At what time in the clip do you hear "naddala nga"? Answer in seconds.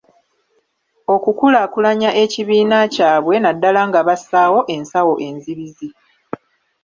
3.39-4.01